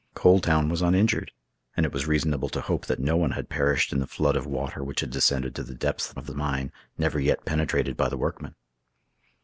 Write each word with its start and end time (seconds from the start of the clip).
Coal 0.15 0.39
Town 0.39 0.67
was 0.67 0.81
uninjured, 0.81 1.29
and 1.77 1.85
it 1.85 1.91
was 1.93 2.07
reasonable 2.07 2.49
to 2.49 2.59
hope 2.61 2.87
that 2.87 2.97
no 2.99 3.15
one 3.15 3.29
had 3.33 3.49
perished 3.49 3.93
in 3.93 3.99
the 3.99 4.07
flood 4.07 4.35
of 4.35 4.47
water 4.47 4.83
which 4.83 5.01
had 5.01 5.11
descended 5.11 5.53
to 5.53 5.61
the 5.63 5.75
depths 5.75 6.11
of 6.13 6.25
the 6.25 6.33
mine 6.33 6.71
never 6.97 7.19
yet 7.19 7.45
penetrated 7.45 7.95
by 7.97 8.09
the 8.09 8.17
workmen. 8.17 8.55